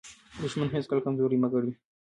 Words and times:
دښمن 0.41 0.69
هیڅکله 0.75 1.01
کمزوری 1.05 1.37
مه 1.41 1.47
ګڼئ. 1.53 1.71